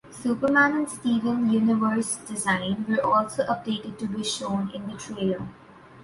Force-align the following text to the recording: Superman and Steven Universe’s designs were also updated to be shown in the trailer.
Superman 0.19 0.73
and 0.77 0.89
Steven 0.89 1.47
Universe’s 1.51 2.25
designs 2.27 2.87
were 2.87 3.03
also 3.05 3.43
updated 3.45 3.99
to 3.99 4.07
be 4.07 4.23
shown 4.23 4.71
in 4.73 4.87
the 4.87 4.97
trailer. 4.97 5.47